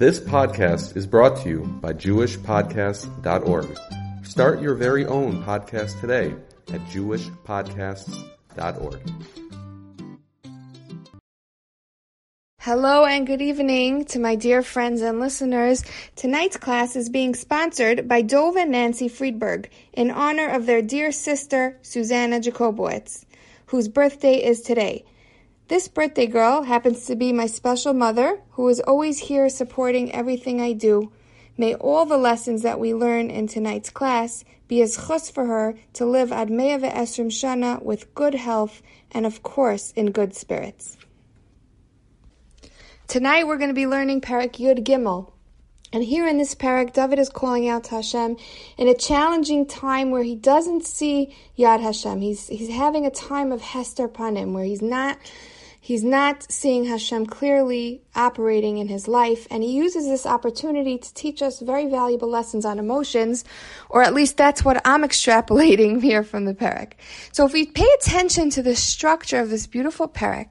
[0.00, 3.78] This podcast is brought to you by JewishPodcasts.org.
[4.24, 6.34] Start your very own podcast today
[6.72, 9.00] at JewishPodcasts.org.
[12.60, 15.84] Hello and good evening to my dear friends and listeners.
[16.16, 21.12] Tonight's class is being sponsored by Dove and Nancy Friedberg in honor of their dear
[21.12, 23.26] sister, Susanna Jacobowitz,
[23.66, 25.04] whose birthday is today.
[25.70, 30.60] This birthday girl happens to be my special mother, who is always here supporting everything
[30.60, 31.12] I do.
[31.56, 35.76] May all the lessons that we learn in tonight's class be a z'chus for her
[35.92, 40.98] to live ad mea ve'esrim shana with good health and, of course, in good spirits.
[43.06, 45.30] Tonight we're going to be learning Parak Yud Gimel.
[45.92, 48.36] And here in this parak, David is calling out to Hashem
[48.76, 52.22] in a challenging time where he doesn't see Yad Hashem.
[52.22, 55.16] He's he's having a time of Hester Panim, where he's not
[55.82, 61.14] He's not seeing Hashem clearly operating in his life, and he uses this opportunity to
[61.14, 63.46] teach us very valuable lessons on emotions,
[63.88, 66.92] or at least that's what I'm extrapolating here from the parak.
[67.32, 70.50] So if we pay attention to the structure of this beautiful parak,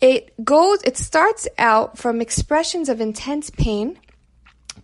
[0.00, 3.98] it goes, it starts out from expressions of intense pain,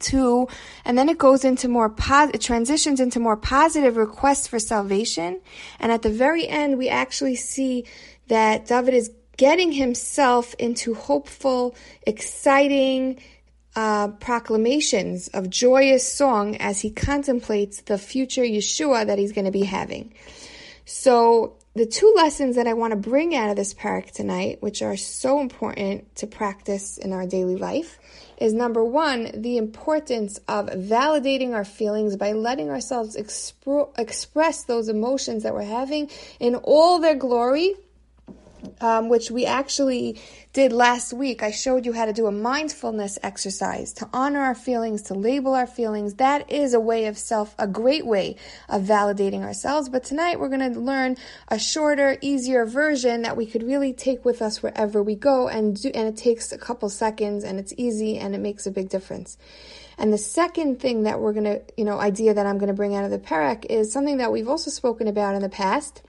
[0.00, 0.48] to,
[0.84, 5.40] and then it goes into more pos- it transitions into more positive requests for salvation.
[5.78, 7.86] And at the very end, we actually see
[8.26, 11.74] that David is getting himself into hopeful,
[12.06, 13.20] exciting
[13.76, 19.50] uh, proclamations of joyous song as he contemplates the future Yeshua that he's going to
[19.50, 20.14] be having.
[20.84, 24.80] So, the two lessons that I want to bring out of this parak tonight, which
[24.80, 27.98] are so important to practice in our daily life,
[28.38, 34.88] is number one, the importance of validating our feelings by letting ourselves expro- express those
[34.88, 37.74] emotions that we're having in all their glory
[38.80, 40.20] um, which we actually
[40.52, 41.42] did last week.
[41.42, 45.54] I showed you how to do a mindfulness exercise to honor our feelings, to label
[45.54, 46.14] our feelings.
[46.14, 48.36] That is a way of self, a great way
[48.68, 49.88] of validating ourselves.
[49.88, 51.16] But tonight we're going to learn
[51.48, 55.80] a shorter, easier version that we could really take with us wherever we go and
[55.80, 58.88] do, and it takes a couple seconds and it's easy and it makes a big
[58.88, 59.36] difference.
[59.98, 62.74] And the second thing that we're going to, you know, idea that I'm going to
[62.74, 66.02] bring out of the parak is something that we've also spoken about in the past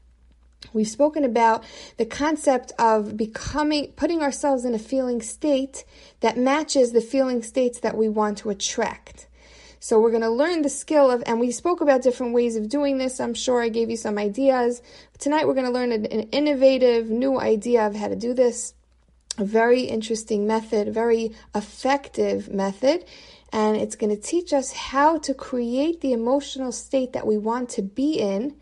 [0.74, 1.64] We've spoken about
[1.98, 5.86] the concept of becoming, putting ourselves in a feeling state
[6.20, 9.28] that matches the feeling states that we want to attract.
[9.80, 12.70] So we're going to learn the skill of, and we spoke about different ways of
[12.70, 13.20] doing this.
[13.20, 14.81] I'm sure I gave you some ideas.
[15.20, 18.74] Tonight we're going to learn an, an innovative new idea of how to do this.
[19.38, 23.06] A very interesting method, very effective method.
[23.54, 27.70] And it's going to teach us how to create the emotional state that we want
[27.72, 28.56] to be in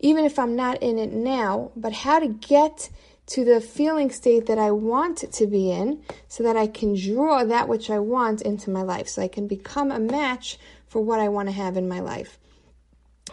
[0.00, 2.90] even if I'm not in it now, but how to get
[3.26, 7.44] to the feeling state that I want to be in so that I can draw
[7.44, 11.18] that which I want into my life, so I can become a match for what
[11.18, 12.38] I want to have in my life.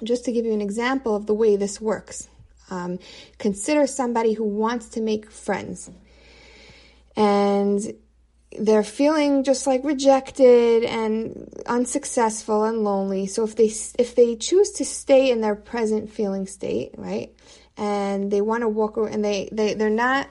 [0.03, 2.27] Just to give you an example of the way this works,
[2.71, 2.97] um,
[3.37, 5.91] consider somebody who wants to make friends.
[7.15, 7.93] And
[8.59, 13.27] they're feeling just like rejected and unsuccessful and lonely.
[13.27, 17.33] So if they if they choose to stay in their present feeling state, right,
[17.77, 20.27] and they want to walk and they they they're not,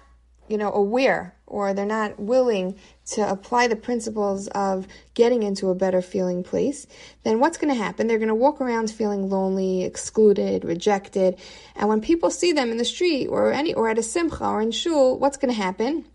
[0.49, 5.75] you know, aware or they're not willing to apply the principles of getting into a
[5.75, 6.87] better feeling place,
[7.25, 8.07] then what's going to happen?
[8.07, 11.39] They're going to walk around feeling lonely, excluded, rejected,
[11.77, 14.63] and when people see them in the street or any or at a simcha or
[14.63, 16.07] in shul, what's going to happen?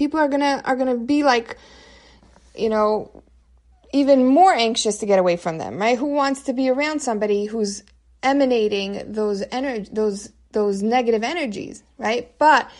[0.00, 1.58] People are gonna are gonna be like,
[2.56, 3.22] you know,
[3.92, 5.98] even more anxious to get away from them, right?
[5.98, 7.82] Who wants to be around somebody who's
[8.22, 12.32] emanating those energy, those those negative energies, right?
[12.38, 12.70] But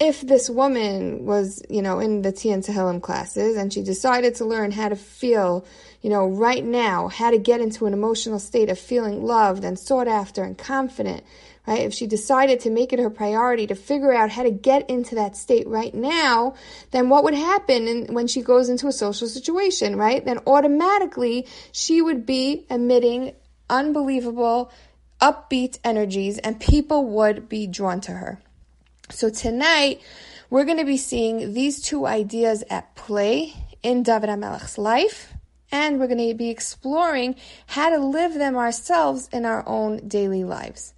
[0.00, 4.46] if this woman was, you know, in the Tian Tehillim classes and she decided to
[4.46, 5.66] learn how to feel,
[6.00, 9.78] you know, right now, how to get into an emotional state of feeling loved and
[9.78, 11.24] sought after and confident,
[11.70, 11.82] right?
[11.82, 15.14] If she decided to make it her priority to figure out how to get into
[15.14, 16.54] that state right now,
[16.90, 20.24] then what would happen in, when she goes into a social situation, right?
[20.24, 23.34] Then automatically she would be emitting
[23.70, 24.72] unbelievable,
[25.20, 28.40] upbeat energies and people would be drawn to her.
[29.10, 30.00] So tonight,
[30.50, 33.54] we're going to be seeing these two ideas at play
[33.84, 35.32] in David HaMelech's life
[35.70, 37.36] and we're going to be exploring
[37.66, 40.94] how to live them ourselves in our own daily lives.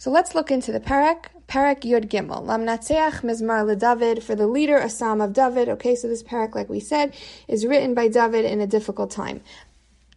[0.00, 1.26] So let's look into the parak.
[1.46, 2.46] Parak Yud Gimel.
[2.46, 5.68] Lamnatseach Mizmor LeDavid for the leader, a psalm of David.
[5.68, 7.14] Okay, so this parak, like we said,
[7.46, 9.42] is written by David in a difficult time.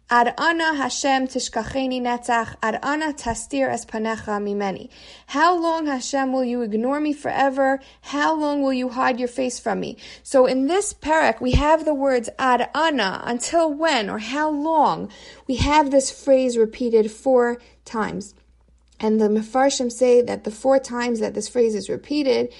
[0.08, 4.88] Ad ana Hashem tishkacheni netzach, ad ana tastir es panecha mimeni.
[5.26, 7.78] How long, Hashem, will you ignore me forever?
[8.00, 9.98] How long will you hide your face from me?
[10.22, 15.10] So in this parak, we have the words ad ana, until when, or how long.
[15.46, 18.34] We have this phrase repeated four times.
[19.00, 22.52] And the Mefarshim say that the four times that this phrase is repeated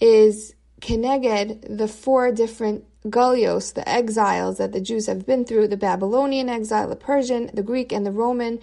[0.00, 5.76] is keneged the four different Galios, the exiles that the Jews have been through, the
[5.76, 8.60] Babylonian exile, the Persian, the Greek, and the Roman.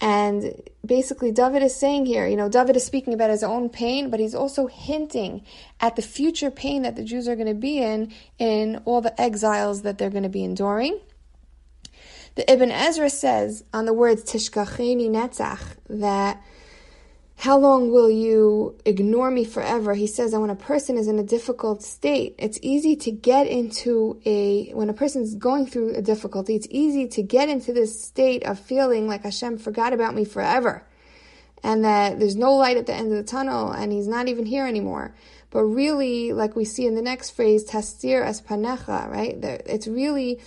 [0.00, 4.10] And basically, David is saying here, you know, David is speaking about his own pain,
[4.10, 5.44] but he's also hinting
[5.80, 9.18] at the future pain that the Jews are going to be in, in all the
[9.20, 10.98] exiles that they're going to be enduring.
[12.34, 16.42] The Ibn Ezra says on the words Tishkacheni Netzach that
[17.44, 19.92] how long will you ignore me forever?
[19.92, 23.46] He says that when a person is in a difficult state, it's easy to get
[23.46, 28.02] into a, when a person's going through a difficulty, it's easy to get into this
[28.02, 30.86] state of feeling like Hashem forgot about me forever.
[31.62, 34.46] And that there's no light at the end of the tunnel and he's not even
[34.46, 35.14] here anymore.
[35.50, 39.36] But really, like we see in the next phrase, tastir es panecha, right?
[39.66, 40.40] It's really,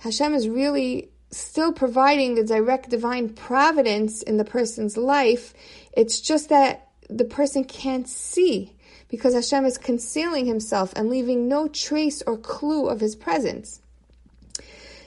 [0.00, 5.54] Hashem is really still providing the direct divine providence in the person's life.
[5.94, 8.76] It's just that the person can't see
[9.08, 13.80] because Hashem is concealing himself and leaving no trace or clue of his presence.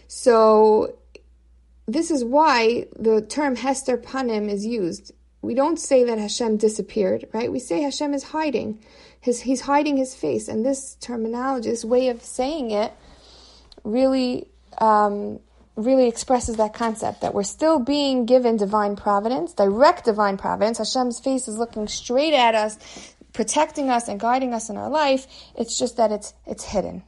[0.08, 0.98] So,
[1.88, 5.12] this is why the term Hester Panim is used.
[5.42, 7.52] We don't say that Hashem disappeared, right?
[7.52, 8.80] We say Hashem is hiding.
[9.20, 10.48] His, he's hiding his face.
[10.48, 12.92] And this terminology, this way of saying it,
[13.84, 14.48] really
[14.80, 15.40] um,
[15.76, 20.78] really expresses that concept that we're still being given divine providence, direct divine providence.
[20.78, 22.78] Hashem's face is looking straight at us,
[23.34, 25.28] protecting us and guiding us in our life.
[25.56, 27.04] It's just that it's it's hidden.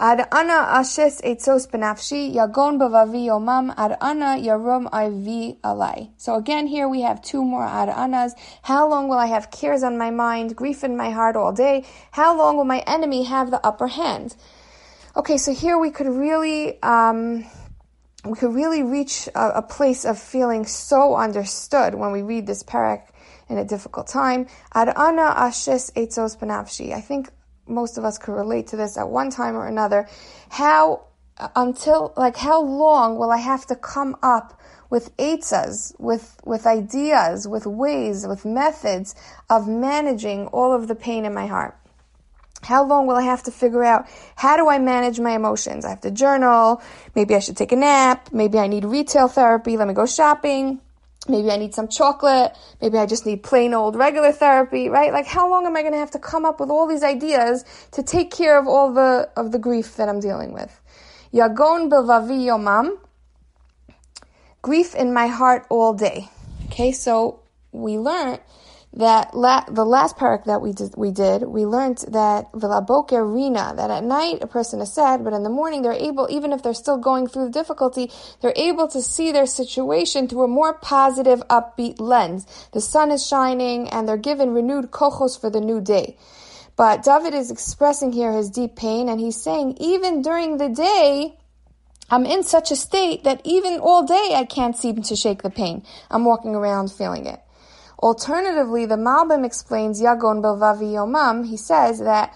[0.00, 6.10] Ad ana ashes etzos benafshi yagon bavavi yomam ad ana ivi alai.
[6.16, 8.34] So again, here we have two more ad anas.
[8.62, 11.84] How long will I have cares on my mind, grief in my heart all day?
[12.12, 14.36] How long will my enemy have the upper hand?
[15.18, 17.44] Okay, so here we could really um,
[18.24, 22.62] we could really reach a, a, place of feeling so understood when we read this
[22.62, 23.02] parak
[23.48, 24.46] in a difficult time.
[24.74, 26.36] Ad ana ashes etzos.
[26.94, 27.30] I think
[27.66, 30.08] most of us could relate to this at one time or another.
[30.50, 31.06] How
[31.56, 37.48] until like how long will I have to come up with eitzas, with with ideas,
[37.48, 39.16] with ways, with methods
[39.50, 41.76] of managing all of the pain in my heart?
[42.62, 45.84] How long will I have to figure out how do I manage my emotions?
[45.84, 46.82] I have to journal.
[47.14, 48.28] Maybe I should take a nap.
[48.32, 49.76] Maybe I need retail therapy.
[49.76, 50.80] Let me go shopping.
[51.28, 52.56] Maybe I need some chocolate.
[52.80, 55.12] Maybe I just need plain old regular therapy, right?
[55.12, 57.64] Like how long am I going to have to come up with all these ideas
[57.92, 60.80] to take care of all the of the grief that I'm dealing with?
[61.32, 62.98] Yagon bevavi yomam.
[64.62, 66.28] Grief in my heart all day.
[66.66, 67.40] Okay, so
[67.72, 68.40] we learned
[68.92, 73.74] that la- the last parak that we did, we did, we learned that vilaboker rina,
[73.76, 76.62] that at night a person is sad, but in the morning they're able, even if
[76.62, 80.74] they're still going through the difficulty, they're able to see their situation through a more
[80.74, 82.46] positive, upbeat lens.
[82.72, 86.16] The sun is shining and they're given renewed kochos for the new day.
[86.76, 91.36] But David is expressing here his deep pain and he's saying, even during the day,
[92.10, 95.50] I'm in such a state that even all day I can't seem to shake the
[95.50, 95.84] pain.
[96.10, 97.40] I'm walking around feeling it.
[98.00, 101.46] Alternatively, the Malbim explains Yagon Bilvavi Yomam.
[101.46, 102.32] He says that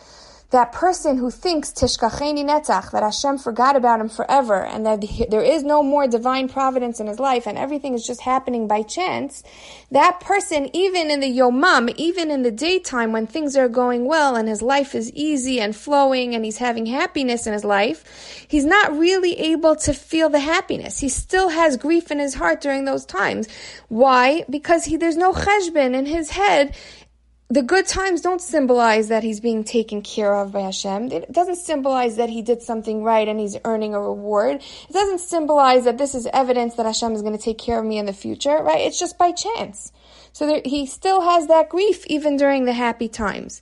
[0.52, 5.42] that person who thinks Tishkacheni Netzach, that Hashem forgot about him forever, and that there
[5.42, 9.42] is no more divine providence in his life, and everything is just happening by chance,
[9.90, 14.36] that person, even in the Yomam, even in the daytime when things are going well
[14.36, 18.64] and his life is easy and flowing and he's having happiness in his life, he's
[18.64, 20.98] not really able to feel the happiness.
[21.00, 23.48] He still has grief in his heart during those times.
[23.88, 24.44] Why?
[24.48, 26.74] Because he, there's no cheshbon in his head
[27.52, 31.12] the good times don't symbolize that he's being taken care of by Hashem.
[31.12, 34.62] It doesn't symbolize that he did something right and he's earning a reward.
[34.88, 37.84] It doesn't symbolize that this is evidence that Hashem is going to take care of
[37.84, 38.80] me in the future, right?
[38.80, 39.92] It's just by chance.
[40.32, 43.60] So there, he still has that grief even during the happy times.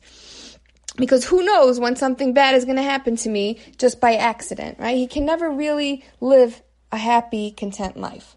[0.94, 4.78] Because who knows when something bad is going to happen to me just by accident,
[4.78, 4.96] right?
[4.96, 8.36] He can never really live a happy, content life.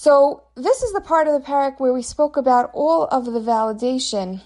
[0.00, 3.40] So this is the part of the parak where we spoke about all of the
[3.40, 4.40] validation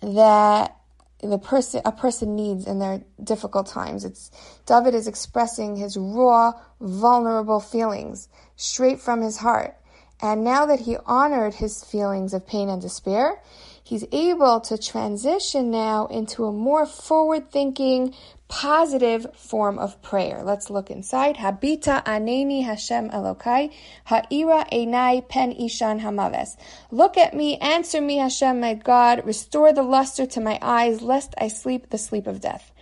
[0.00, 0.76] that
[1.20, 4.04] the person a person needs in their difficult times.
[4.04, 4.30] It's
[4.64, 9.76] David is expressing his raw, vulnerable feelings straight from his heart.
[10.22, 13.42] And now that he honored his feelings of pain and despair,
[13.82, 18.14] he's able to transition now into a more forward thinking,
[18.48, 20.42] positive form of prayer.
[20.44, 21.36] Let's look inside.
[21.36, 23.72] Habita aneni Hashem Elokai,
[24.04, 26.56] ha'ira enai pen ishan hamaves.
[26.90, 31.34] Look at me, answer me Hashem my God, restore the luster to my eyes, lest
[31.38, 32.72] I sleep the sleep of death.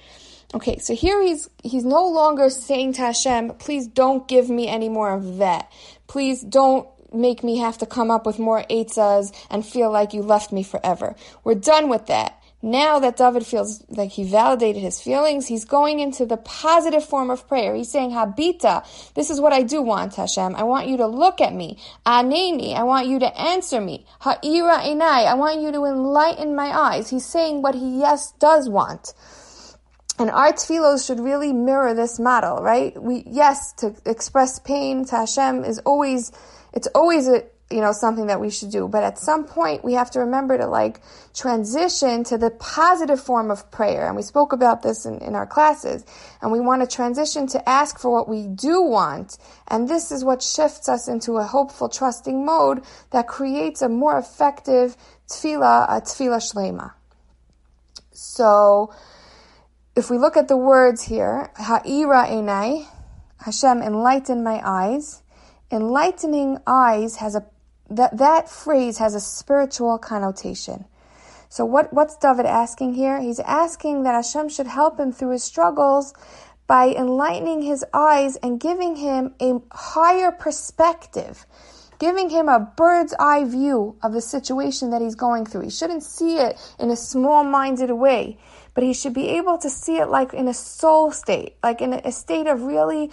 [0.54, 4.88] Okay, so here he's he's no longer saying to Hashem, please don't give me any
[4.88, 5.72] more of that.
[6.06, 10.22] Please don't make me have to come up with more eitzas and feel like you
[10.22, 11.14] left me forever.
[11.42, 12.40] We're done with that.
[12.64, 17.28] Now that David feels like he validated his feelings, he's going into the positive form
[17.28, 17.74] of prayer.
[17.74, 20.56] He's saying, Habita, this is what I do want, Hashem.
[20.56, 21.78] I want you to look at me.
[22.06, 24.06] Aneni, I want you to answer me.
[24.20, 27.10] Ha'ira enai, I want you to enlighten my eyes.
[27.10, 29.12] He's saying what he, yes, does want.
[30.18, 32.96] And our tefillos should really mirror this model, right?
[33.02, 36.32] We, yes, to express pain to Hashem is always,
[36.72, 37.42] it's always a,
[37.74, 38.86] you know, something that we should do.
[38.86, 41.00] But at some point, we have to remember to like
[41.34, 44.06] transition to the positive form of prayer.
[44.06, 46.04] And we spoke about this in, in our classes.
[46.40, 49.38] And we want to transition to ask for what we do want.
[49.66, 54.16] And this is what shifts us into a hopeful, trusting mode that creates a more
[54.18, 54.96] effective
[55.28, 56.92] tefillah, a tefillah shlema.
[58.12, 58.94] So,
[59.96, 62.86] if we look at the words here, ha'ira enai,
[63.40, 65.22] Hashem, enlighten my eyes.
[65.72, 67.44] Enlightening eyes has a
[67.90, 70.84] that that phrase has a spiritual connotation.
[71.48, 73.20] So what what's David asking here?
[73.20, 76.14] He's asking that Hashem should help him through his struggles
[76.66, 81.46] by enlightening his eyes and giving him a higher perspective,
[81.98, 85.60] giving him a bird's eye view of the situation that he's going through.
[85.60, 88.38] He shouldn't see it in a small-minded way,
[88.72, 91.92] but he should be able to see it like in a soul state, like in
[91.92, 93.10] a state of really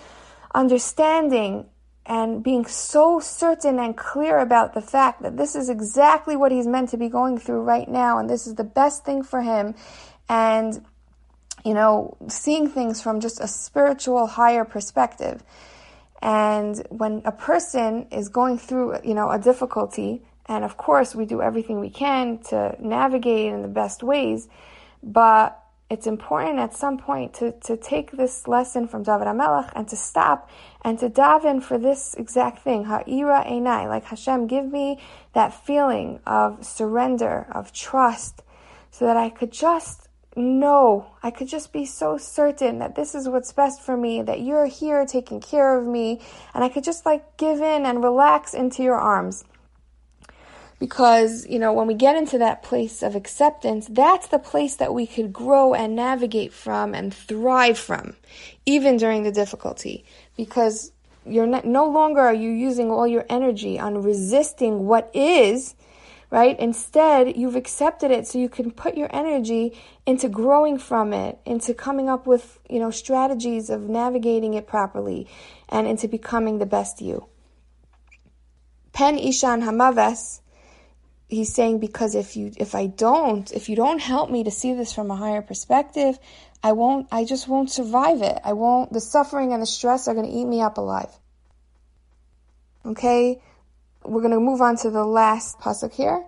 [0.55, 1.65] understanding
[2.05, 6.67] and being so certain and clear about the fact that this is exactly what he's
[6.67, 9.75] meant to be going through right now and this is the best thing for him.
[10.27, 10.84] And
[11.63, 15.43] you know seeing things from just a spiritual higher perspective.
[16.24, 21.25] And when a person is going through you know a difficulty and of course we
[21.25, 24.48] do everything we can to navigate in the best ways
[25.03, 25.61] but
[25.91, 29.98] it's important at some point to, to take this lesson from David HaMelech and to
[29.98, 30.50] stop
[30.81, 35.01] and to daven for this exact thing, ha'ira einai, like Hashem, give me
[35.33, 38.41] that feeling of surrender, of trust,
[38.89, 43.27] so that I could just know, I could just be so certain that this is
[43.27, 46.21] what's best for me, that you're here taking care of me,
[46.53, 49.43] and I could just like give in and relax into your arms
[50.81, 54.95] because you know when we get into that place of acceptance that's the place that
[54.95, 58.15] we could grow and navigate from and thrive from
[58.65, 60.03] even during the difficulty.
[60.35, 60.91] Because
[61.23, 65.75] you're not, no longer are you using all your energy on resisting what is
[66.31, 66.59] right?
[66.59, 71.75] Instead you've accepted it so you can put your energy into growing from it into
[71.75, 75.27] coming up with you know strategies of navigating it properly
[75.69, 77.27] and into becoming the best you.
[78.93, 80.41] Pen ishan hamaves
[81.30, 84.75] he's saying because if you if I don't if you don't help me to see
[84.75, 86.18] this from a higher perspective,
[86.62, 88.38] I won't I just won't survive it.
[88.44, 91.12] I won't the suffering and the stress are going to eat me up alive.
[92.85, 93.40] Okay?
[94.04, 96.25] We're going to move on to the last pasuk here.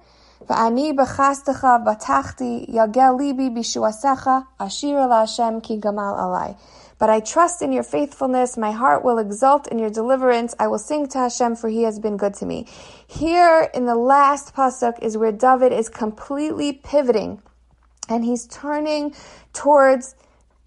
[0.51, 6.53] ואני בחסדך בטחתי, יגל ליבי בישועתך, אשיר להשם כי גמל עלי.
[7.04, 8.56] But I trust in your faithfulness.
[8.56, 10.56] My heart will exult in your deliverance.
[10.58, 12.66] I will sing to Hashem for he has been good to me.
[13.08, 17.42] Here in the last pasuk is where David is completely pivoting
[18.08, 19.14] and he's turning
[19.52, 20.16] towards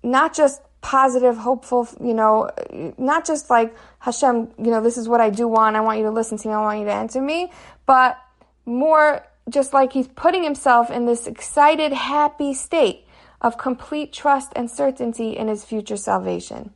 [0.02, 2.50] not just positive, hopeful, you know,
[2.98, 5.74] not just like Hashem, you know, this is what I do want.
[5.74, 6.52] I want you to listen to me.
[6.52, 7.50] I want you to answer me,
[7.86, 8.18] but
[8.66, 13.05] more just like he's putting himself in this excited, happy state
[13.46, 16.72] of complete trust and certainty in his future salvation.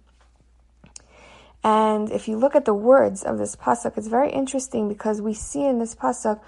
[1.64, 5.34] And if you look at the words of this pasuk, it's very interesting because we
[5.34, 6.40] see in this pasuk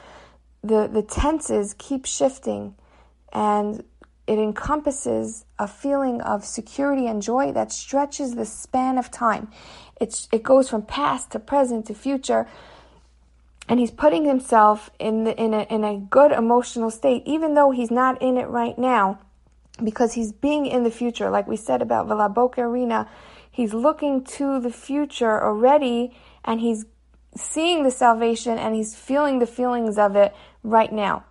[0.62, 2.76] the, the tenses keep shifting
[3.33, 3.83] and
[4.29, 9.50] it encompasses a feeling of security and joy that stretches the span of time.
[10.00, 12.47] It's, it goes from past to present to future.
[13.69, 17.73] And he's putting himself in, the, in, a, in a good emotional state, even though
[17.73, 19.19] he's not in it right now
[19.85, 21.31] because he's being in the future.
[21.31, 23.09] Like we said about V'laboker rina,
[23.51, 26.87] he's looking to the future already and he's
[27.37, 31.25] seeing the salvation and he's feeling the feelings of it right now.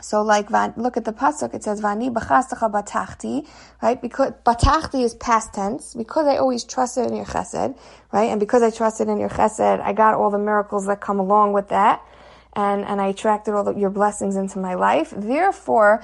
[0.00, 1.54] So, like, look at the pasuk.
[1.54, 3.46] It says, "Vani b'chasacha batachti,"
[3.80, 3.98] right?
[4.00, 5.94] Because batachti is past tense.
[5.94, 7.74] Because I always trusted in your chesed,
[8.12, 8.28] right?
[8.30, 11.54] And because I trusted in your chesed, I got all the miracles that come along
[11.54, 12.02] with that.
[12.56, 15.12] And, and I attracted all the, your blessings into my life.
[15.16, 16.02] Therefore,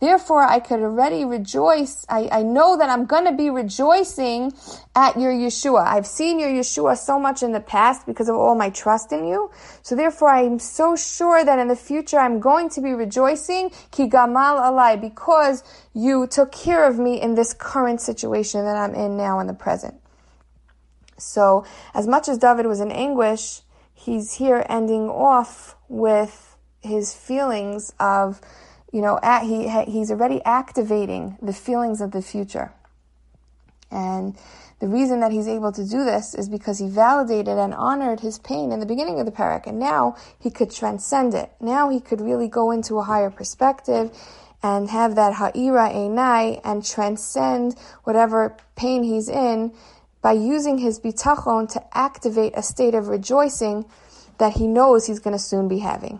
[0.00, 2.06] Therefore, I could already rejoice.
[2.08, 4.52] I, I know that I'm going to be rejoicing
[4.94, 5.86] at your Yeshua.
[5.86, 9.26] I've seen your Yeshua so much in the past because of all my trust in
[9.26, 9.50] you.
[9.82, 14.08] So therefore, I'm so sure that in the future I'm going to be rejoicing ki
[14.08, 15.62] gamal alai because
[15.94, 19.54] you took care of me in this current situation that I'm in now in the
[19.54, 19.94] present.
[21.16, 27.92] So, as much as David was in anguish, he's here ending off with his feelings
[27.98, 28.40] of,
[28.92, 32.72] you know, at, he he's already activating the feelings of the future.
[33.90, 34.36] And
[34.80, 38.38] the reason that he's able to do this is because he validated and honored his
[38.38, 41.52] pain in the beginning of the parak, and now he could transcend it.
[41.60, 44.10] Now he could really go into a higher perspective
[44.62, 49.72] and have that ha'ira einai and transcend whatever pain he's in
[50.24, 53.84] by using his bitachon to activate a state of rejoicing
[54.38, 56.18] that he knows he's going to soon be having.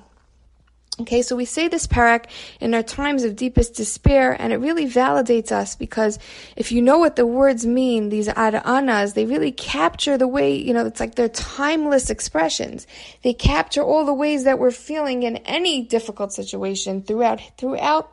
[1.01, 2.27] Okay, so we say this parak
[2.61, 6.19] in our times of deepest despair, and it really validates us because
[6.55, 10.75] if you know what the words mean, these aranas, they really capture the way, you
[10.75, 12.87] know, it's like they're timeless expressions.
[13.23, 18.13] They capture all the ways that we're feeling in any difficult situation throughout, throughout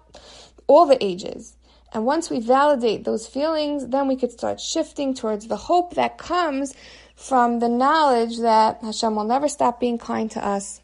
[0.67, 1.57] all the ages.
[1.93, 6.17] And once we validate those feelings, then we could start shifting towards the hope that
[6.17, 6.73] comes
[7.15, 10.81] from the knowledge that Hashem will never stop being kind to us.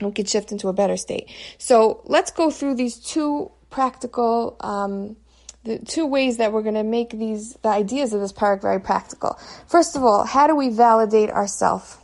[0.00, 1.30] And we could shift into a better state.
[1.58, 5.16] So let's go through these two practical, um,
[5.64, 8.80] the two ways that we're going to make these, the ideas of this parak very
[8.80, 9.38] practical.
[9.66, 11.96] First of all, how do we validate ourselves?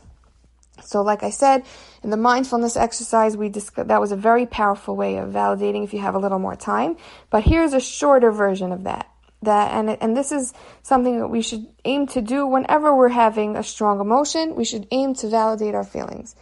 [0.83, 1.63] So, like I said,
[2.03, 5.93] in the mindfulness exercise, we discussed, that was a very powerful way of validating if
[5.93, 6.97] you have a little more time.
[7.29, 9.07] But here's a shorter version of that.
[9.43, 13.55] That and and this is something that we should aim to do whenever we're having
[13.55, 14.55] a strong emotion.
[14.55, 16.35] We should aim to validate our feelings.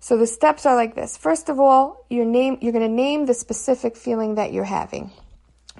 [0.00, 1.16] So the steps are like this.
[1.16, 5.12] First of all, your name you're going to name the specific feeling that you're having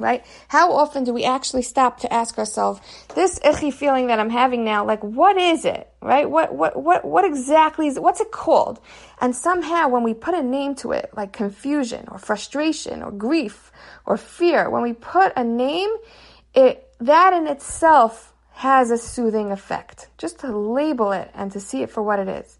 [0.00, 0.24] right?
[0.48, 2.80] How often do we actually stop to ask ourselves,
[3.14, 6.28] this icky feeling that I'm having now, like, what is it, right?
[6.28, 8.02] What, what, what, what exactly is it?
[8.02, 8.80] What's it called?
[9.20, 13.70] And somehow when we put a name to it, like confusion or frustration or grief
[14.06, 15.90] or fear, when we put a name,
[16.54, 20.08] it, that in itself has a soothing effect.
[20.18, 22.58] Just to label it and to see it for what it is.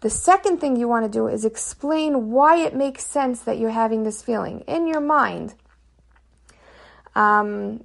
[0.00, 3.70] The second thing you want to do is explain why it makes sense that you're
[3.70, 5.54] having this feeling in your mind
[7.14, 7.84] um,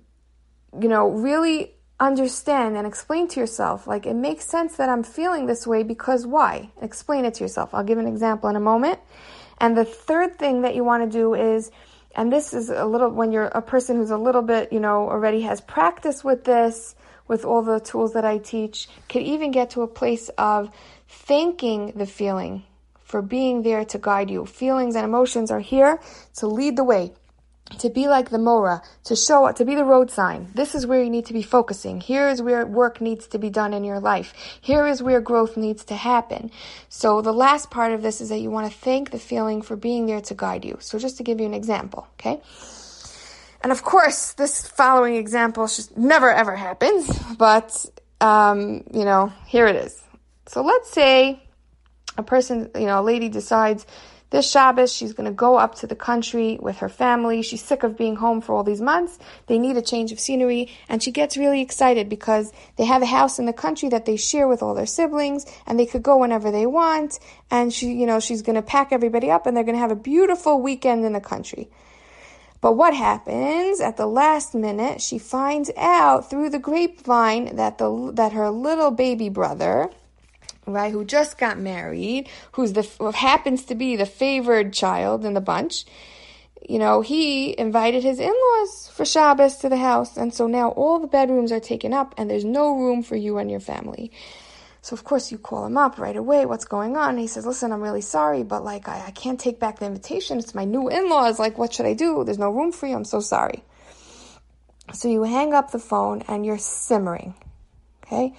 [0.80, 5.46] you know, really understand and explain to yourself, like, it makes sense that I'm feeling
[5.46, 6.72] this way because why?
[6.82, 7.74] Explain it to yourself.
[7.74, 9.00] I'll give an example in a moment.
[9.60, 11.72] And the third thing that you want to do is,
[12.16, 15.10] and this is a little, when you're a person who's a little bit, you know,
[15.10, 16.96] already has practice with this,
[17.28, 20.74] with all the tools that I teach, could even get to a place of
[21.08, 22.64] thanking the feeling
[23.04, 24.46] for being there to guide you.
[24.46, 26.00] Feelings and emotions are here
[26.36, 27.12] to lead the way
[27.78, 30.50] to be like the Mora, to show, up, to be the road sign.
[30.56, 32.02] This is where you need to be focusing.
[32.02, 34.34] Here is where work needs to be done in your life.
[34.60, 36.52] Here is where growth needs to happen.
[36.90, 39.76] So the last part of this is that you want to thank the feeling for
[39.76, 40.78] being there to guide you.
[40.80, 42.42] So just to give you an example, okay?
[43.62, 47.86] And of course, this following example just never ever happens, but,
[48.22, 50.02] um, you know, here it is.
[50.48, 51.44] So let's say
[52.18, 53.86] a person, you know, a lady decides
[54.32, 57.42] this Shabbos, she's going to go up to the country with her family.
[57.42, 59.18] She's sick of being home for all these months.
[59.48, 60.70] They need a change of scenery.
[60.88, 64.18] And she gets really excited because they have a house in the country that they
[64.18, 67.20] share with all their siblings and they could go whenever they want.
[67.50, 69.92] And she, you know, she's going to pack everybody up and they're going to have
[69.92, 71.70] a beautiful weekend in the country.
[72.62, 75.02] But what happens at the last minute?
[75.02, 79.90] She finds out through the grapevine that the that her little baby brother,
[80.74, 85.42] right, who just got married, who's the happens to be the favored child in the
[85.42, 85.86] bunch,
[86.68, 91.00] you know, he invited his in-laws for Shabbos to the house, and so now all
[91.00, 94.12] the bedrooms are taken up, and there's no room for you and your family.
[94.82, 96.46] So of course you call him up right away.
[96.46, 97.12] What's going on?
[97.12, 99.86] And he says, "Listen, I'm really sorry, but like I, I can't take back the
[99.86, 100.40] invitation.
[100.40, 101.40] It's my new in-laws.
[101.40, 102.24] Like, what should I do?
[102.24, 102.96] There's no room for you.
[102.96, 103.64] I'm so sorry."
[104.94, 107.36] So you hang up the phone and you're simmering.
[108.06, 108.34] Okay,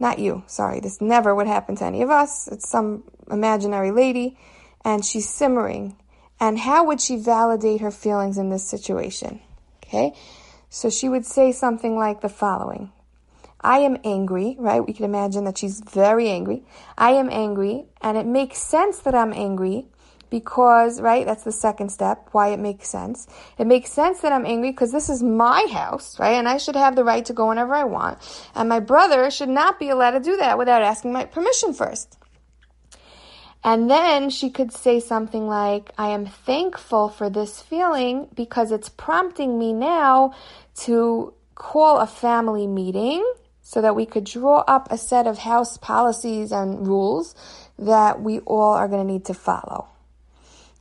[0.00, 0.80] not you, sorry.
[0.80, 2.48] This never would happen to any of us.
[2.48, 4.38] It's some imaginary lady,
[4.84, 5.96] and she's simmering.
[6.40, 9.40] And how would she validate her feelings in this situation?
[9.84, 10.14] Okay?
[10.70, 12.92] So she would say something like the following
[13.60, 14.86] I am angry, right?
[14.86, 16.62] We can imagine that she's very angry.
[16.96, 19.86] I am angry, and it makes sense that I'm angry
[20.30, 23.26] because, right, that's the second step, why it makes sense.
[23.58, 26.76] It makes sense that I'm angry because this is my house, right, and I should
[26.76, 28.18] have the right to go whenever I want.
[28.54, 32.18] And my brother should not be allowed to do that without asking my permission first.
[33.64, 38.88] And then she could say something like, I am thankful for this feeling because it's
[38.88, 40.32] prompting me now
[40.84, 43.24] to call a family meeting
[43.62, 47.34] so that we could draw up a set of house policies and rules
[47.78, 49.88] that we all are going to need to follow.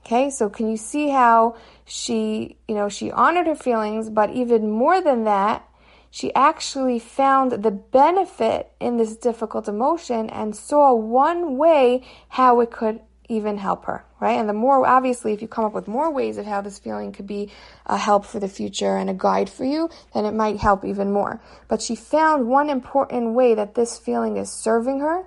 [0.08, 4.72] Okay, so can you see how she, you know, she honored her feelings, but even
[4.72, 5.68] more than that,
[6.10, 12.72] she actually found the benefit in this difficult emotion and saw one way how it
[12.72, 14.40] could even help her, right?
[14.40, 17.12] And the more, obviously, if you come up with more ways of how this feeling
[17.12, 17.52] could be
[17.86, 21.12] a help for the future and a guide for you, then it might help even
[21.12, 21.42] more.
[21.68, 25.26] But she found one important way that this feeling is serving her.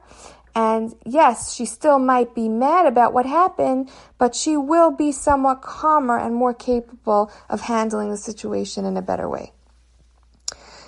[0.55, 5.63] And yes, she still might be mad about what happened, but she will be somewhat
[5.63, 9.53] calmer and more capable of handling the situation in a better way.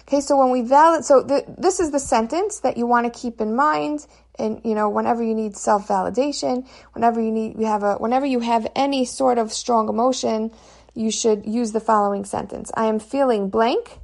[0.02, 3.40] Okay, so when we validate, so this is the sentence that you want to keep
[3.40, 4.06] in mind,
[4.38, 8.26] and you know, whenever you need self validation, whenever you need, you have a, whenever
[8.26, 10.50] you have any sort of strong emotion,
[10.94, 14.00] you should use the following sentence: I am feeling blank,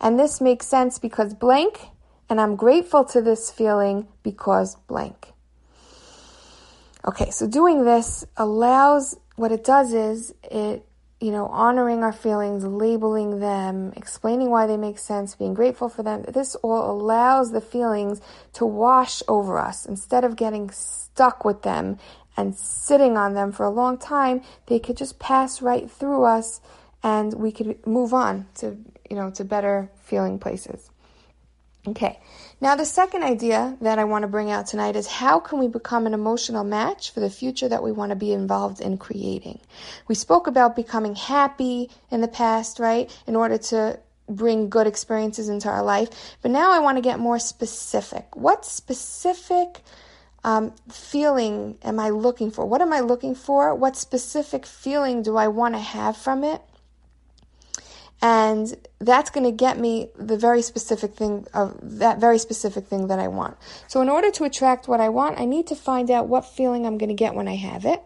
[0.00, 1.80] and this makes sense because blank,
[2.28, 5.32] and I'm grateful to this feeling because blank.
[7.06, 10.84] Okay, so doing this allows what it does is it
[11.20, 16.04] you know, honoring our feelings, labeling them, explaining why they make sense, being grateful for
[16.04, 16.22] them.
[16.22, 18.20] This all allows the feelings
[18.52, 19.84] to wash over us.
[19.84, 21.98] Instead of getting stuck with them
[22.36, 26.60] and sitting on them for a long time, they could just pass right through us
[27.02, 28.76] and we could move on to,
[29.10, 30.90] you know, to better feeling places.
[31.86, 32.18] Okay.
[32.60, 35.68] Now, the second idea that I want to bring out tonight is how can we
[35.68, 39.60] become an emotional match for the future that we want to be involved in creating?
[40.08, 43.16] We spoke about becoming happy in the past, right?
[43.26, 46.36] In order to bring good experiences into our life.
[46.42, 48.36] But now I want to get more specific.
[48.36, 49.82] What specific
[50.44, 52.66] um, feeling am I looking for?
[52.66, 53.74] What am I looking for?
[53.74, 56.60] What specific feeling do I want to have from it?
[58.20, 63.08] And that's going to get me the very specific thing of that very specific thing
[63.08, 63.56] that I want.
[63.86, 66.86] So in order to attract what I want, I need to find out what feeling
[66.86, 68.02] I'm going to get when I have it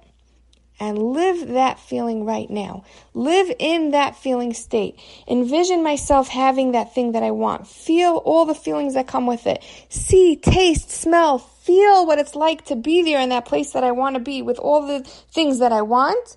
[0.79, 2.85] and live that feeling right now.
[3.15, 4.99] Live in that feeling state.
[5.29, 7.67] Envision myself having that thing that I want.
[7.67, 9.63] Feel all the feelings that come with it.
[9.89, 13.93] See, taste, smell, feel what it's like to be there in that place that I
[13.93, 16.37] want to be with all the things that I want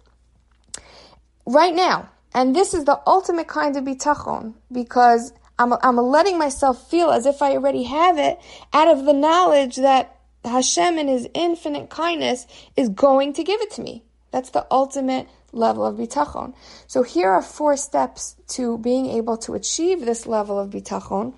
[1.45, 2.09] right now.
[2.35, 7.25] And this is the ultimate kind of bitachon because I'm, I'm letting myself feel as
[7.25, 8.39] if I already have it
[8.73, 12.45] out of the knowledge that Hashem in His infinite kindness
[12.75, 14.03] is going to give it to me.
[14.31, 16.53] That's the ultimate level of bitachon.
[16.87, 21.35] So here are four steps to being able to achieve this level of bitachon,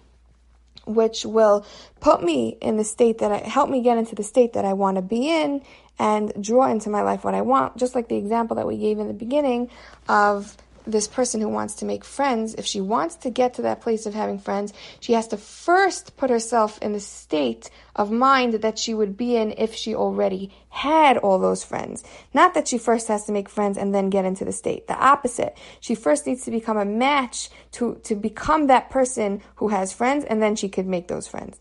[0.87, 1.63] which will
[1.99, 4.73] put me in the state that I help me get into the state that I
[4.73, 5.61] want to be in
[5.99, 7.77] and draw into my life what I want.
[7.77, 9.69] Just like the example that we gave in the beginning
[10.09, 13.81] of this person who wants to make friends, if she wants to get to that
[13.81, 18.55] place of having friends, she has to first put herself in the state of mind
[18.55, 22.03] that she would be in if she already had all those friends.
[22.33, 24.87] Not that she first has to make friends and then get into the state.
[24.87, 25.57] The opposite.
[25.79, 30.23] She first needs to become a match to, to become that person who has friends
[30.25, 31.59] and then she could make those friends.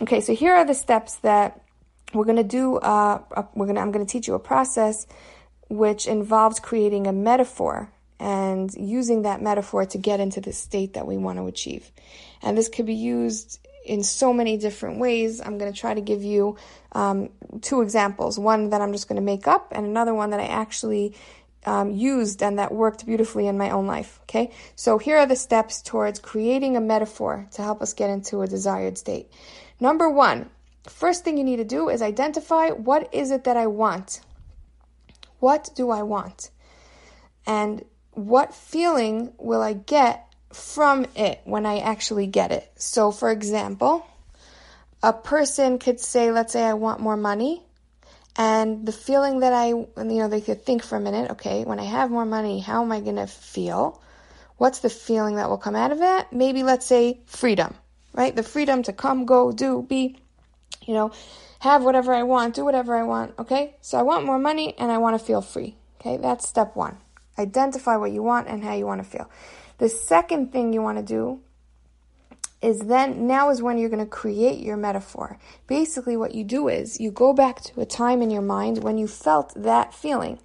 [0.00, 1.60] Okay, so here are the steps that
[2.14, 2.76] we're going to do.
[2.76, 3.20] Uh,
[3.54, 5.06] we're going to, I'm going to teach you a process
[5.68, 11.06] which involves creating a metaphor and using that metaphor to get into the state that
[11.06, 11.90] we want to achieve.
[12.42, 15.40] And this could be used in so many different ways.
[15.40, 16.56] I'm going to try to give you
[16.92, 17.30] um,
[17.62, 20.46] two examples one that I'm just going to make up, and another one that I
[20.46, 21.14] actually
[21.64, 24.20] um, used and that worked beautifully in my own life.
[24.22, 28.42] Okay, so here are the steps towards creating a metaphor to help us get into
[28.42, 29.30] a desired state.
[29.80, 30.50] Number one,
[30.88, 34.20] first thing you need to do is identify what is it that I want.
[35.40, 36.50] What do I want?
[37.46, 37.84] And
[38.18, 42.68] what feeling will I get from it when I actually get it?
[42.74, 44.04] So, for example,
[45.02, 47.62] a person could say, let's say I want more money.
[48.36, 51.78] And the feeling that I, you know, they could think for a minute, okay, when
[51.78, 54.02] I have more money, how am I going to feel?
[54.56, 56.32] What's the feeling that will come out of that?
[56.32, 57.74] Maybe let's say freedom,
[58.14, 58.34] right?
[58.34, 60.18] The freedom to come, go, do, be,
[60.84, 61.12] you know,
[61.60, 63.76] have whatever I want, do whatever I want, okay?
[63.80, 66.16] So I want more money and I want to feel free, okay?
[66.16, 66.98] That's step one.
[67.38, 69.30] Identify what you want and how you want to feel.
[69.78, 71.40] The second thing you want to do
[72.60, 75.38] is then now is when you're going to create your metaphor.
[75.68, 78.98] Basically, what you do is you go back to a time in your mind when
[78.98, 80.40] you felt that feeling.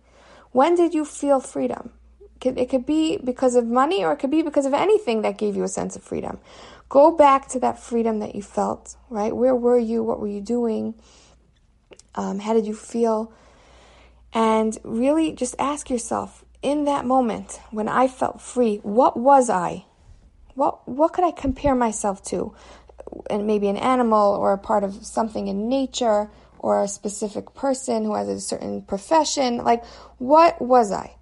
[0.52, 1.92] When did you feel freedom?
[2.46, 5.56] It could be because of money or it could be because of anything that gave
[5.56, 6.40] you a sense of freedom.
[6.90, 9.36] Go back to that freedom that you felt, right?
[9.36, 10.04] Where were you?
[10.04, 10.94] What were you doing?
[12.16, 13.34] Um, how did you feel?
[14.34, 19.86] and really just ask yourself in that moment when I felt free, what was I?
[20.56, 22.56] What what could I compare myself to?
[23.30, 28.06] And maybe an animal or a part of something in nature or a specific person
[28.06, 29.58] who has a certain profession.
[29.58, 29.84] Like,
[30.18, 31.16] what was I?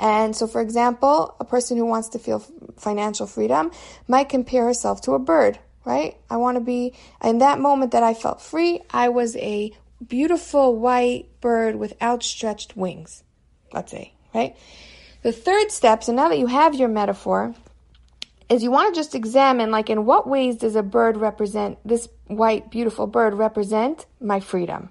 [0.00, 2.38] And so, for example, a person who wants to feel
[2.76, 3.70] financial freedom
[4.06, 6.16] might compare herself to a bird, right?
[6.30, 9.72] I want to be, in that moment that I felt free, I was a
[10.06, 13.24] beautiful white bird with outstretched wings,
[13.72, 14.14] let's say,
[15.22, 17.54] The third step, so now that you have your metaphor,
[18.48, 22.08] is you want to just examine, like, in what ways does a bird represent, this
[22.26, 24.90] white, beautiful bird represent my freedom?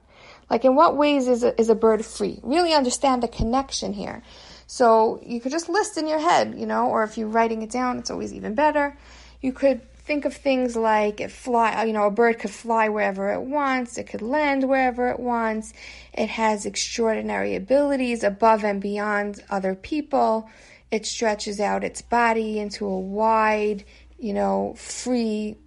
[0.50, 2.40] Like, in what ways is a, is a bird free?
[2.44, 4.22] Really understand the connection here.
[4.68, 7.72] So you could just list in your head, you know, or if you're writing it
[7.72, 8.98] down, it's always even better.
[9.42, 12.90] You could think of things like it fly, uh, you know, a bird could fly
[12.90, 15.74] wherever it wants, it could land wherever it wants,
[16.14, 20.50] it has extraordinary abilities above and beyond other people
[20.92, 23.84] it stretches out its body into a wide,
[24.18, 25.58] you know, free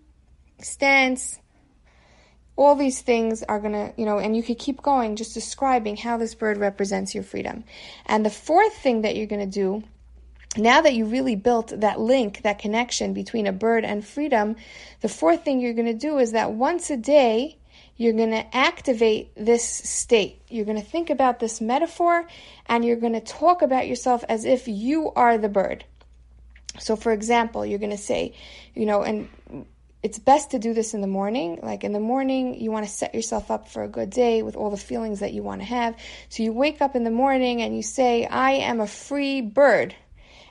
[0.60, 1.38] stance.
[2.56, 5.96] All these things are going to, you know, and you could keep going just describing
[5.96, 7.64] how this bird represents your freedom.
[8.06, 9.82] And the fourth thing that you're going to do,
[10.56, 14.56] now that you really built that link, that connection between a bird and freedom,
[15.00, 17.56] the fourth thing you're going to do is that once a day,
[17.96, 20.40] you're going to activate this state.
[20.48, 22.26] You're going to think about this metaphor
[22.66, 25.84] and you're going to talk about yourself as if you are the bird.
[26.78, 28.34] So, for example, you're going to say,
[28.74, 29.28] you know, and
[30.02, 31.60] it's best to do this in the morning.
[31.62, 34.56] Like in the morning, you want to set yourself up for a good day with
[34.56, 35.94] all the feelings that you want to have.
[36.30, 39.94] So you wake up in the morning and you say, I am a free bird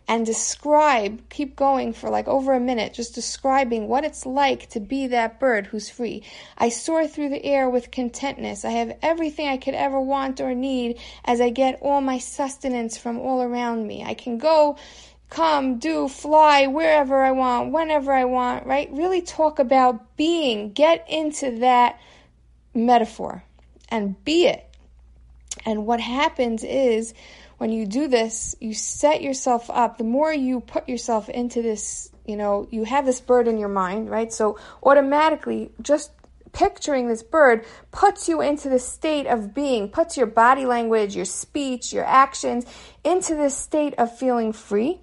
[0.09, 4.79] and describe, keep going for like over a minute, just describing what it's like to
[4.79, 6.23] be that bird who's free.
[6.57, 8.65] I soar through the air with contentness.
[8.65, 12.97] I have everything I could ever want or need as I get all my sustenance
[12.97, 14.03] from all around me.
[14.03, 14.77] I can go,
[15.29, 18.89] come, do, fly wherever I want, whenever I want, right?
[18.91, 20.71] Really talk about being.
[20.71, 21.99] Get into that
[22.73, 23.43] metaphor
[23.89, 24.65] and be it.
[25.67, 27.13] And what happens is,
[27.59, 29.97] when you do this, you set yourself up.
[29.97, 33.69] The more you put yourself into this, you know, you have this bird in your
[33.69, 34.31] mind, right?
[34.31, 36.11] So automatically, just
[36.53, 41.25] picturing this bird puts you into the state of being, puts your body language, your
[41.25, 42.65] speech, your actions
[43.03, 45.01] into this state of feeling free.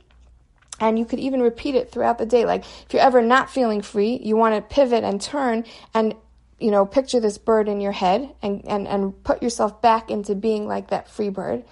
[0.80, 2.46] And you could even repeat it throughout the day.
[2.46, 6.14] Like if you're ever not feeling free, you want to pivot and turn and
[6.58, 10.34] you know, picture this bird in your head and, and, and put yourself back into
[10.34, 11.62] being like that free bird.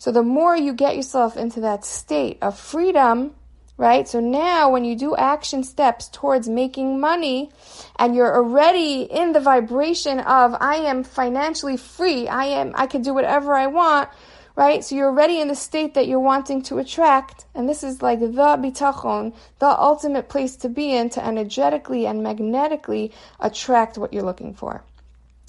[0.00, 3.34] So the more you get yourself into that state of freedom,
[3.76, 4.08] right?
[4.08, 7.50] So now when you do action steps towards making money
[7.96, 13.02] and you're already in the vibration of I am financially free, I am I can
[13.02, 14.08] do whatever I want,
[14.56, 14.82] right?
[14.82, 18.20] So you're already in the state that you're wanting to attract, and this is like
[18.20, 24.22] the bitachon, the ultimate place to be in to energetically and magnetically attract what you're
[24.22, 24.82] looking for.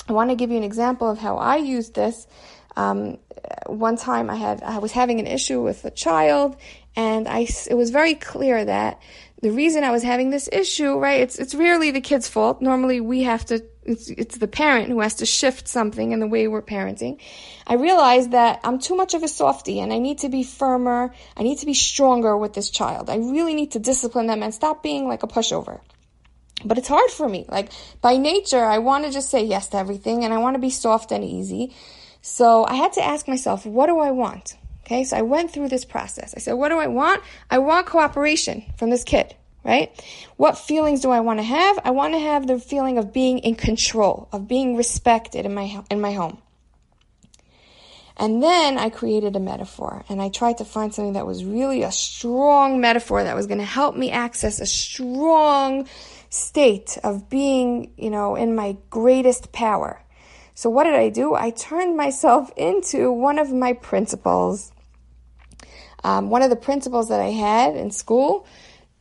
[0.10, 2.28] I want to give you an example of how I use this
[2.76, 3.18] um,
[3.66, 6.56] one time I had I was having an issue with a child,
[6.96, 9.00] and I it was very clear that
[9.42, 11.22] the reason I was having this issue, right?
[11.22, 12.62] It's it's rarely the kid's fault.
[12.62, 13.64] Normally we have to.
[13.84, 17.20] It's it's the parent who has to shift something in the way we're parenting.
[17.66, 21.14] I realized that I'm too much of a softie, and I need to be firmer.
[21.36, 23.10] I need to be stronger with this child.
[23.10, 25.82] I really need to discipline them and stop being like a pushover.
[26.64, 27.46] But it's hard for me.
[27.50, 30.62] Like by nature, I want to just say yes to everything, and I want to
[30.62, 31.74] be soft and easy.
[32.22, 34.58] So I had to ask myself, what do I want?
[34.86, 36.34] Okay, so I went through this process.
[36.36, 37.24] I said, what do I want?
[37.50, 39.92] I want cooperation from this kid, right?
[40.38, 41.80] What feelings do I want to have?
[41.84, 45.84] I want to have the feeling of being in control, of being respected in my
[45.90, 46.40] in my home.
[48.18, 51.82] And then I created a metaphor and I tried to find something that was really
[51.82, 55.88] a strong metaphor that was going to help me access a strong
[56.30, 60.04] state of being, you know, in my greatest power.
[60.62, 61.34] So what did I do?
[61.34, 64.72] I turned myself into one of my principals.
[66.04, 68.46] Um, one of the principals that I had in school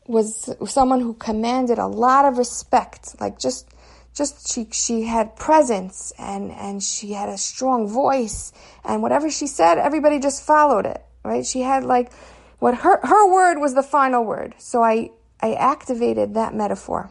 [0.07, 3.21] was someone who commanded a lot of respect.
[3.21, 3.69] Like just,
[4.15, 9.47] just she she had presence and and she had a strong voice and whatever she
[9.47, 11.05] said, everybody just followed it.
[11.23, 11.45] Right?
[11.45, 12.11] She had like
[12.59, 14.55] what her her word was the final word.
[14.57, 15.11] So I
[15.43, 17.11] I activated that metaphor.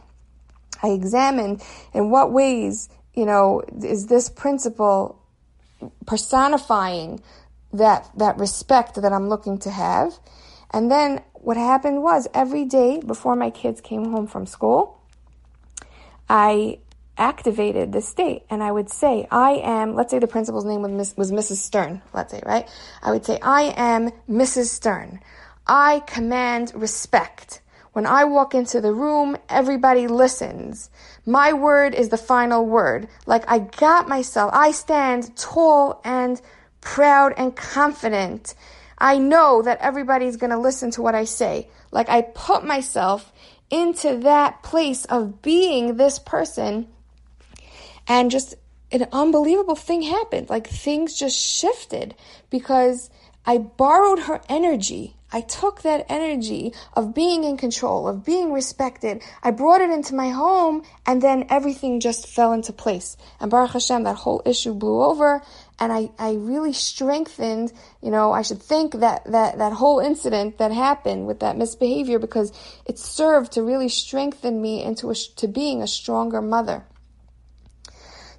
[0.81, 1.61] I examined
[1.93, 5.21] in what ways you know, is this principle
[6.05, 7.21] personifying
[7.73, 10.13] that that respect that I'm looking to have?
[10.71, 15.01] And then what happened was every day before my kids came home from school,
[16.29, 16.79] I
[17.17, 18.43] activated the state.
[18.49, 21.57] And I would say, I am, let's say the principal's name was, Miss, was Mrs.
[21.57, 22.69] Stern, let's say, right?
[23.03, 24.67] I would say, I am Mrs.
[24.67, 25.19] Stern.
[25.67, 27.61] I command respect.
[27.93, 30.89] When I walk into the room, everybody listens.
[31.25, 33.07] My word is the final word.
[33.25, 36.41] Like I got myself, I stand tall and
[36.81, 38.53] proud and confident.
[38.97, 41.69] I know that everybody's going to listen to what I say.
[41.91, 43.31] Like I put myself
[43.69, 46.87] into that place of being this person
[48.07, 48.55] and just
[48.91, 50.49] an unbelievable thing happened.
[50.49, 52.15] Like things just shifted
[52.49, 53.09] because
[53.45, 55.15] I borrowed her energy.
[55.31, 59.21] I took that energy of being in control, of being respected.
[59.43, 63.15] I brought it into my home and then everything just fell into place.
[63.39, 65.43] And Baruch Hashem, that whole issue blew over
[65.79, 70.57] and I, I really strengthened, you know, I should think that, that, that whole incident
[70.57, 72.51] that happened with that misbehavior because
[72.85, 76.85] it served to really strengthen me into a, to being a stronger mother.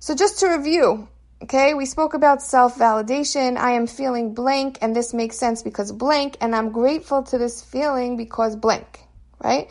[0.01, 1.09] So just to review,
[1.43, 3.57] Okay, we spoke about self validation.
[3.57, 7.63] I am feeling blank, and this makes sense because blank, and I'm grateful to this
[7.63, 9.01] feeling because blank,
[9.43, 9.71] right?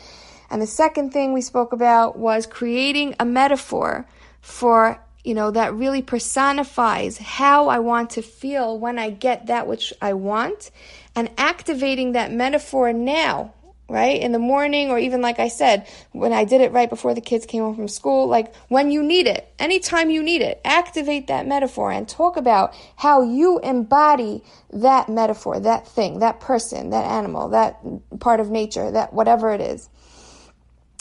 [0.50, 4.04] And the second thing we spoke about was creating a metaphor
[4.40, 9.68] for, you know, that really personifies how I want to feel when I get that
[9.68, 10.72] which I want
[11.14, 13.54] and activating that metaphor now
[13.90, 14.20] right?
[14.20, 17.20] In the morning, or even like I said, when I did it right before the
[17.20, 21.26] kids came home from school, like when you need it, anytime you need it, activate
[21.26, 27.04] that metaphor and talk about how you embody that metaphor, that thing, that person, that
[27.04, 27.78] animal, that
[28.20, 29.88] part of nature, that whatever it is,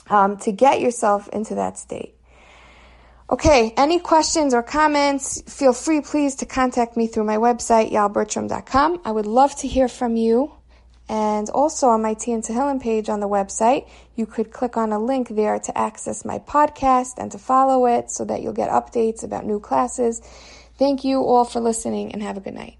[0.10, 2.16] um, to get yourself into that state.
[3.32, 9.02] Okay, any questions or comments, feel free please to contact me through my website, yalbertram.com.
[9.06, 10.52] I would love to hear from you.
[11.10, 14.94] And also on my Tea and Tehillim page on the website, you could click on
[14.94, 18.70] a link there to access my podcast and to follow it so that you'll get
[18.70, 20.22] updates about new classes.
[20.78, 22.79] Thank you all for listening and have a good night.